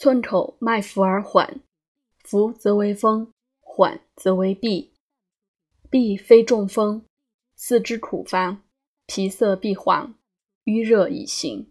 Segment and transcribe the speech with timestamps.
[0.00, 1.60] 寸口脉浮而缓，
[2.24, 4.92] 浮则为风，缓则为痹。
[5.90, 7.04] 痹非中风，
[7.54, 8.62] 四肢苦烦，
[9.04, 10.14] 皮色必黄，
[10.64, 11.70] 瘀热已行。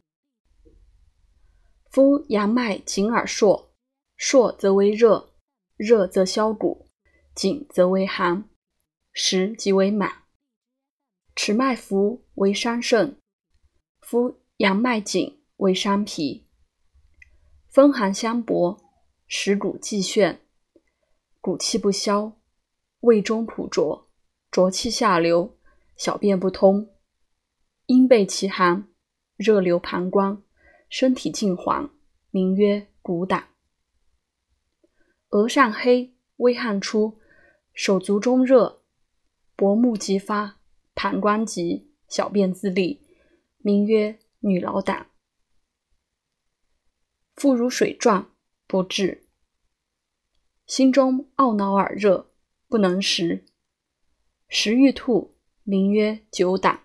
[1.89, 3.71] 夫阳脉紧而硕，
[4.15, 5.34] 硕则为热，
[5.75, 6.86] 热则消谷，
[7.34, 8.48] 紧则为寒，
[9.11, 10.25] 实即为满。
[11.36, 13.18] 持脉浮为伤肾，
[14.02, 16.46] 夫阳脉紧为伤脾。
[17.70, 18.82] 风寒相搏，
[19.28, 20.39] 使骨既眩，
[21.39, 22.33] 骨气不消，
[23.01, 24.10] 胃中苦浊，
[24.50, 25.55] 浊气下流，
[25.96, 26.89] 小便不通，
[27.86, 28.87] 阴背其寒，
[29.37, 30.41] 热流膀胱。
[30.89, 31.91] 身体尽黄，
[32.31, 33.50] 名曰骨胆。
[35.30, 37.19] 额上黑，微汗出，
[37.75, 38.81] 手足中热，
[39.55, 40.58] 薄目即发，
[40.95, 43.05] 膀胱急，小便自利，
[43.59, 45.11] 名曰女老胆。
[47.39, 48.36] 腹如水状，
[48.67, 49.25] 不治。
[50.67, 52.30] 心中懊恼而热，
[52.67, 53.45] 不能食，
[54.50, 56.83] 食欲吐，名曰酒胆。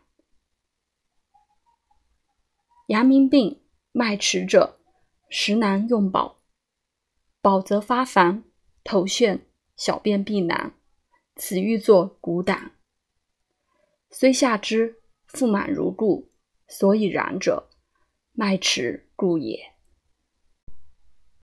[2.87, 3.61] 阳明病。
[3.91, 4.79] 脉迟者，
[5.29, 6.41] 食难用饱，
[7.41, 8.45] 饱则发烦，
[8.83, 9.41] 头眩，
[9.77, 10.75] 小便必难，
[11.35, 12.73] 此欲作骨胆。
[14.11, 16.31] 虽下之，腹满如故，
[16.67, 17.71] 所以然者，
[18.33, 19.74] 脉迟故也。